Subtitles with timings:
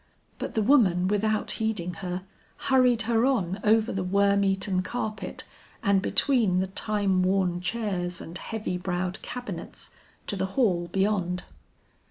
[0.39, 2.23] But the woman without heeding her,
[2.57, 5.43] hurried her on over the worm eaten carpet
[5.83, 9.91] and between the time worn chairs and heavy browed cabinets,
[10.25, 11.43] to the hall beyond.